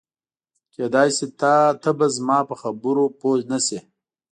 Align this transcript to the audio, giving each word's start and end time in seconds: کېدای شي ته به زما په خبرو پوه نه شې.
کېدای 0.73 1.09
شي 1.17 1.27
ته 1.81 1.89
به 1.97 2.07
زما 2.15 2.39
په 2.49 2.55
خبرو 2.61 3.05
پوه 3.19 3.37
نه 3.51 3.59
شې. 3.65 3.79